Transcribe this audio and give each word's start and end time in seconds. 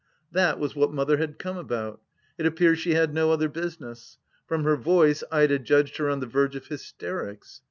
That 0.31 0.57
was 0.57 0.75
what 0.75 0.91
Mother 0.91 1.17
had 1.17 1.37
come 1.37 1.57
about; 1.57 2.01
it 2.39 2.47
appears 2.47 2.79
she• 2.79 2.89
had 2.95 3.13
no 3.13 3.31
other 3.31 3.47
business. 3.47 4.17
From 4.47 4.63
her 4.63 4.75
voice 4.75 5.23
Ida 5.31 5.59
judged 5.59 5.97
her 5.97 6.09
on 6.09 6.21
the 6.21 6.25
verge 6.25 6.55
of 6.55 6.65
hysterics. 6.65 7.59